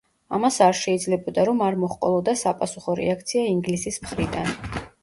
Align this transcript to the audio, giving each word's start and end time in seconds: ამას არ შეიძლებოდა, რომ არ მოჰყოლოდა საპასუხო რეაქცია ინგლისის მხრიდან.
ამას 0.35 0.55
არ 0.67 0.77
შეიძლებოდა, 0.79 1.45
რომ 1.51 1.61
არ 1.67 1.77
მოჰყოლოდა 1.83 2.35
საპასუხო 2.43 2.99
რეაქცია 3.05 3.47
ინგლისის 3.55 4.07
მხრიდან. 4.09 4.55